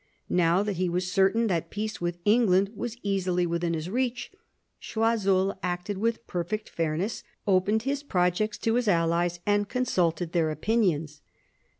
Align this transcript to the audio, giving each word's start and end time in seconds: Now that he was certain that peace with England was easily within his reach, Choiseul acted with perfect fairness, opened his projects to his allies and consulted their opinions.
Now 0.31 0.63
that 0.63 0.77
he 0.77 0.89
was 0.89 1.11
certain 1.11 1.45
that 1.45 1.69
peace 1.69 2.01
with 2.01 2.17
England 2.25 2.71
was 2.75 2.97
easily 3.03 3.45
within 3.45 3.75
his 3.75 3.87
reach, 3.87 4.31
Choiseul 4.79 5.59
acted 5.61 5.99
with 5.99 6.25
perfect 6.25 6.69
fairness, 6.69 7.23
opened 7.45 7.83
his 7.83 8.01
projects 8.01 8.57
to 8.63 8.73
his 8.73 8.87
allies 8.87 9.41
and 9.45 9.69
consulted 9.69 10.31
their 10.31 10.49
opinions. 10.49 11.21